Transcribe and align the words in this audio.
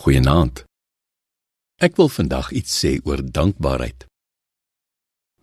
Goeienaand. 0.00 0.62
Ek 1.84 1.98
wil 2.00 2.08
vandag 2.08 2.46
iets 2.56 2.72
sê 2.72 2.94
oor 3.04 3.20
dankbaarheid. 3.20 4.06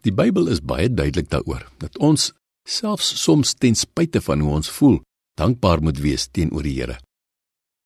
Die 0.02 0.10
Bybel 0.10 0.48
is 0.50 0.64
baie 0.66 0.88
duidelik 0.90 1.28
daaroor 1.30 1.68
dat 1.78 1.98
ons 2.02 2.32
selfs 2.66 3.12
soms 3.22 3.52
ten 3.54 3.76
spyte 3.78 4.18
van 4.26 4.42
hoe 4.42 4.56
ons 4.58 4.72
voel, 4.80 4.96
dankbaar 5.38 5.84
moet 5.86 6.00
wees 6.02 6.26
teenoor 6.34 6.66
die 6.66 6.74
Here. 6.74 6.96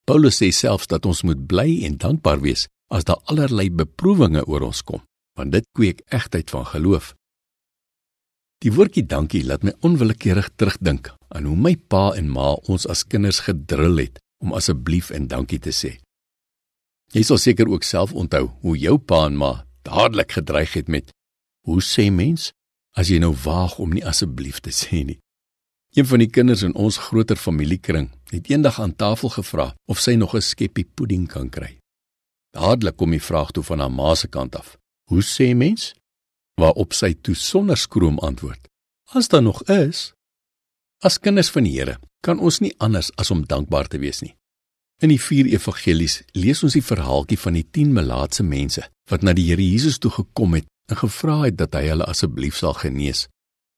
Paulus 0.07 0.39
sê 0.39 0.47
selfs 0.55 0.87
dat 0.87 1.03
ons 1.09 1.25
moet 1.27 1.41
bly 1.43 1.81
en 1.89 1.97
dankbaar 1.99 2.39
wees 2.39 2.69
as 2.87 3.03
daar 3.09 3.19
allerlei 3.27 3.67
beproewinge 3.67 4.45
oor 4.47 4.63
ons 4.69 4.79
kom, 4.87 5.01
want 5.35 5.51
dit 5.51 5.67
kweek 5.75 5.99
egtheid 6.07 6.53
van 6.55 6.63
geloof. 6.69 7.09
Die 8.63 8.71
woordjie 8.71 9.03
dankie 9.03 9.41
laat 9.43 9.67
my 9.67 9.73
onwillekeurig 9.83 10.47
terugdink 10.55 11.11
aan 11.35 11.51
hoe 11.51 11.57
my 11.67 11.75
pa 11.75 12.13
en 12.15 12.31
ma 12.31 12.53
ons 12.71 12.87
as 12.87 13.03
kinders 13.03 13.43
gedrul 13.49 13.99
het 14.05 14.23
om 14.39 14.55
asseblief 14.55 15.11
en 15.11 15.27
dankie 15.27 15.59
te 15.59 15.75
sê. 15.75 15.97
Jy 17.11 17.23
sal 17.27 17.39
seker 17.43 17.67
ook 17.67 17.83
self 17.83 18.13
onthou 18.15 18.47
hoe 18.63 18.77
jou 18.79 18.95
pa 18.97 19.25
en 19.27 19.35
ma 19.35 19.51
dadelik 19.83 20.37
gedreig 20.37 20.73
het 20.79 20.87
met 20.87 21.11
hoe 21.67 21.81
sê 21.83 22.07
mens 22.11 22.51
as 22.95 23.11
jy 23.11 23.19
nou 23.19 23.33
waag 23.43 23.77
om 23.83 23.91
nie 23.91 24.05
asseblief 24.07 24.61
te 24.63 24.71
sê 24.71 25.03
nie. 25.03 25.19
Een 25.91 26.07
van 26.07 26.23
die 26.23 26.29
kinders 26.31 26.63
in 26.63 26.75
ons 26.79 26.99
groter 27.09 27.35
familiekring 27.35 28.07
het 28.31 28.47
eendag 28.47 28.79
aan 28.79 28.95
tafel 28.95 29.33
gevra 29.33 29.73
of 29.91 29.99
sy 29.99 30.15
nog 30.15 30.35
'n 30.35 30.41
skeppie 30.41 30.87
pudding 30.95 31.27
kan 31.27 31.49
kry. 31.49 31.77
Dadelik 32.55 32.95
kom 32.95 33.11
die 33.11 33.23
vraag 33.29 33.51
toe 33.51 33.63
van 33.63 33.79
haar 33.79 33.91
ma 33.91 34.15
se 34.15 34.27
kant 34.27 34.55
af. 34.55 34.77
Hoe 35.09 35.23
sê 35.23 35.55
mens? 35.55 35.93
Waarop 36.55 36.93
sy 36.93 37.13
toe 37.13 37.35
sonder 37.35 37.77
skroom 37.77 38.19
antwoord: 38.19 38.67
As 39.13 39.27
daar 39.27 39.41
nog 39.43 39.63
is. 39.63 40.13
As 40.99 41.19
kinders 41.19 41.49
van 41.49 41.63
die 41.63 41.79
Here 41.79 41.99
kan 42.21 42.39
ons 42.39 42.59
nie 42.59 42.73
anders 42.77 43.11
as 43.15 43.31
om 43.31 43.45
dankbaar 43.45 43.87
te 43.87 43.97
wees 43.97 44.21
nie. 44.21 44.35
In 45.01 45.09
die 45.09 45.21
vier 45.21 45.47
evangelies 45.49 46.19
lees 46.37 46.59
ons 46.61 46.75
die 46.77 46.85
verhaaltjie 46.85 47.39
van 47.41 47.55
die 47.57 47.65
10 47.65 47.93
melaatse 47.95 48.43
mense 48.45 48.83
wat 49.09 49.23
na 49.25 49.33
die 49.33 49.47
Here 49.47 49.63
Jesus 49.65 49.97
toe 49.97 50.11
gekom 50.13 50.53
het 50.53 50.67
en 50.93 50.99
gevra 50.99 51.39
het 51.47 51.57
dat 51.57 51.73
hy 51.73 51.87
hulle 51.89 52.05
asseblief 52.05 52.59
sal 52.59 52.75
genees. 52.77 53.25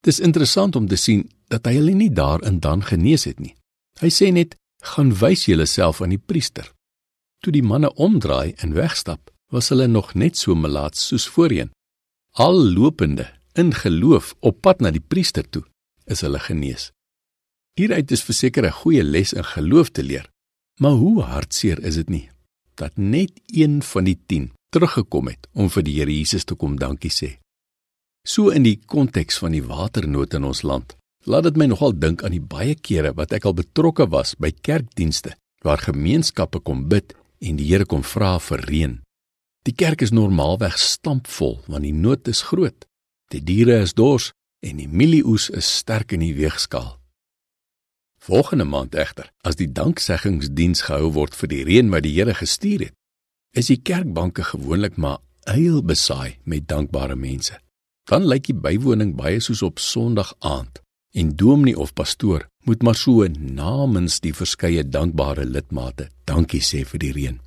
Dis 0.04 0.20
interessant 0.20 0.76
om 0.76 0.90
te 0.92 1.00
sien 1.00 1.24
dat 1.54 1.70
hy 1.70 1.78
hulle 1.78 1.94
nie 1.96 2.10
daarin 2.12 2.60
dan 2.60 2.84
genees 2.84 3.24
het 3.30 3.40
nie. 3.40 3.54
Hy 4.02 4.10
sê 4.12 4.34
net: 4.36 4.58
"Gaan 4.84 5.14
wys 5.22 5.46
julleself 5.48 6.02
aan 6.02 6.12
die 6.12 6.20
priester." 6.20 6.68
Toe 7.40 7.54
die 7.56 7.64
manne 7.64 7.94
omdraai 7.96 8.56
en 8.58 8.76
wegstap, 8.76 9.32
was 9.48 9.70
hulle 9.70 9.88
nog 9.88 10.14
net 10.16 10.38
so 10.38 10.56
melaats 10.56 11.08
soos 11.08 11.28
voorheen. 11.28 11.72
Al 12.36 12.60
lopende 12.76 13.30
in 13.56 13.72
geloof 13.74 14.36
op 14.40 14.62
pad 14.62 14.82
na 14.82 14.92
die 14.92 15.04
priester 15.08 15.50
toe, 15.50 15.64
is 16.06 16.22
hulle 16.22 16.40
genees. 16.40 16.92
Hieruit 17.80 18.12
is 18.12 18.24
verseker 18.24 18.66
'n 18.66 18.80
goeie 18.82 19.04
les 19.04 19.34
in 19.34 19.44
geloof 19.44 19.90
te 19.90 20.04
leer. 20.04 20.33
Maar 20.82 20.98
hoe 20.98 21.22
hartseer 21.22 21.84
is 21.84 21.96
dit 22.02 22.10
nie 22.10 22.28
dat 22.74 22.96
net 22.98 23.32
een 23.54 23.84
van 23.86 24.08
die 24.10 24.18
10 24.26 24.50
teruggekom 24.74 25.28
het 25.30 25.46
om 25.54 25.70
vir 25.70 25.84
die 25.86 25.94
Here 26.00 26.14
Jesus 26.14 26.44
te 26.50 26.56
kom 26.58 26.80
dankie 26.82 27.12
sê. 27.14 27.30
So 28.26 28.50
in 28.50 28.66
die 28.66 28.80
konteks 28.80 29.38
van 29.44 29.54
die 29.54 29.62
waternood 29.62 30.34
in 30.34 30.48
ons 30.50 30.64
land, 30.66 30.96
laat 31.30 31.46
dit 31.46 31.60
my 31.60 31.68
nogal 31.70 31.94
dink 31.94 32.24
aan 32.24 32.34
die 32.34 32.42
baie 32.42 32.74
kere 32.74 33.14
wat 33.14 33.36
ek 33.38 33.46
al 33.46 33.54
betrokke 33.60 34.08
was 34.10 34.34
by 34.40 34.50
kerkdienste 34.52 35.36
waar 35.64 35.84
gemeenskappe 35.86 36.64
kom 36.66 36.88
bid 36.90 37.14
en 37.44 37.60
die 37.60 37.70
Here 37.70 37.86
kom 37.86 38.02
vra 38.04 38.40
vir 38.42 38.66
reën. 38.66 38.98
Die 39.64 39.76
kerk 39.78 40.02
is 40.02 40.12
normaalweg 40.12 40.80
stampvol 40.80 41.60
want 41.68 41.86
die 41.86 41.94
nood 41.94 42.28
is 42.28 42.42
groot. 42.50 42.88
Die 43.32 43.44
diere 43.44 43.84
is 43.86 43.94
dors 43.94 44.32
en 44.66 44.82
die 44.82 44.90
mielieoes 44.90 45.50
is 45.54 45.70
sterk 45.80 46.18
in 46.18 46.26
die 46.26 46.36
weegskaal. 46.36 46.98
Volgende 48.24 48.64
maand 48.64 48.96
egter, 48.96 49.28
as 49.44 49.58
die 49.60 49.68
dankseggingsdiens 49.68 50.86
gehou 50.88 51.10
word 51.18 51.34
vir 51.36 51.50
die 51.52 51.64
reën 51.68 51.90
wat 51.92 52.06
die 52.06 52.14
Here 52.16 52.32
gestuur 52.38 52.86
het, 52.86 52.96
is 53.52 53.68
die 53.68 53.82
kerkbanke 53.84 54.46
gewoonlik 54.48 54.96
maar 54.96 55.20
eil 55.44 55.82
besaai 55.84 56.38
met 56.48 56.70
dankbare 56.72 57.18
mense. 57.20 57.58
Dan 58.08 58.24
lyk 58.24 58.48
die 58.48 58.56
bywoning 58.56 59.12
baie 59.20 59.42
soos 59.44 59.60
op 59.68 59.82
Sondag 59.84 60.32
aand 60.40 60.80
en 61.20 61.34
dominee 61.36 61.76
of 61.78 61.92
pastoor 61.94 62.48
moet 62.64 62.84
maar 62.84 62.96
so 62.96 63.28
namens 63.28 64.22
die 64.24 64.32
verskeie 64.34 64.86
dankbare 64.88 65.44
lidmate 65.46 66.08
dankie 66.24 66.62
sê 66.64 66.86
vir 66.88 67.04
die 67.04 67.12
reën. 67.18 67.42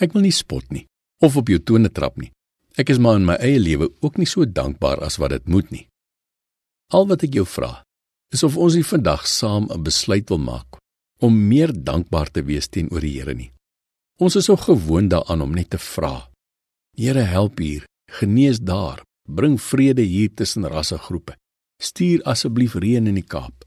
Ek 0.00 0.16
wil 0.16 0.24
nie 0.24 0.32
spot 0.32 0.72
nie 0.72 0.86
of 1.20 1.36
op 1.36 1.52
jou 1.52 1.60
tone 1.60 1.92
trap 1.92 2.16
nie. 2.16 2.32
Ek 2.80 2.88
is 2.88 2.98
maar 2.98 3.20
in 3.20 3.28
my 3.28 3.36
eie 3.44 3.60
lewe 3.60 3.90
ook 4.00 4.16
nie 4.16 4.26
so 4.26 4.48
dankbaar 4.48 5.04
as 5.04 5.20
wat 5.20 5.36
dit 5.36 5.52
moet 5.52 5.70
nie. 5.74 5.84
Al 6.96 7.04
wat 7.10 7.26
ek 7.26 7.36
jou 7.36 7.44
vra, 7.44 7.82
is 8.34 8.42
of 8.42 8.56
ons 8.56 8.74
nie 8.76 8.84
vandag 8.84 9.26
saam 9.26 9.68
'n 9.70 9.82
besluit 9.82 10.28
wil 10.28 10.38
maak 10.38 10.78
om 11.20 11.48
meer 11.48 11.72
dankbaar 11.72 12.30
te 12.30 12.42
wees 12.42 12.68
teenoor 12.68 13.00
die 13.00 13.18
Here 13.18 13.34
nie. 13.34 13.52
Ons 14.18 14.36
is 14.36 14.44
so 14.44 14.56
gewoond 14.56 15.10
daaraan 15.10 15.40
om 15.42 15.54
net 15.54 15.70
te 15.70 15.78
vra. 15.78 16.28
Here 16.96 17.22
help 17.22 17.58
hier, 17.58 17.84
genees 18.10 18.58
daar, 18.58 19.02
bring 19.26 19.58
vrede 19.62 20.02
hier 20.02 20.34
tussen 20.34 20.66
rassegroepe. 20.66 21.36
Stuur 21.80 22.22
asseblief 22.22 22.74
reën 22.74 23.06
in 23.06 23.14
die 23.14 23.26
Kaap. 23.26 23.64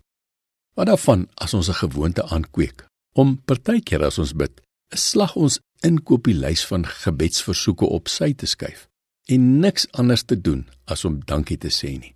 Wat 0.76 0.88
daarvan 0.88 1.28
as 1.36 1.54
ons 1.54 1.70
'n 1.70 1.74
gewoonte 1.74 2.24
aankweek 2.24 2.86
om 3.14 3.42
partykeer 3.46 4.04
as 4.04 4.18
ons 4.18 4.34
bid, 4.34 4.62
'n 4.92 4.98
slag 4.98 5.36
ons 5.36 5.60
inkopieslys 5.82 6.66
van 6.66 6.86
gebedsversoeke 6.86 7.86
op 7.86 8.08
sy 8.08 8.34
te 8.34 8.46
skuif 8.46 8.88
en 9.26 9.60
niks 9.60 9.88
anders 9.92 10.24
te 10.24 10.42
doen 10.42 10.68
as 10.86 11.06
om 11.06 11.22
dankie 11.26 11.58
te 11.58 11.70
sê 11.70 12.00
nie. 12.00 12.16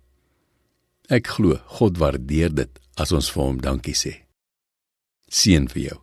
Ek 1.06 1.28
glo 1.36 1.54
God 1.78 2.00
waardeer 2.02 2.50
dit 2.50 2.80
as 2.98 3.12
ons 3.14 3.28
vir 3.30 3.42
hom 3.44 3.60
dankie 3.62 3.94
sê. 3.94 4.14
Seën 5.30 5.68
vir 5.70 5.82
jou. 5.84 5.98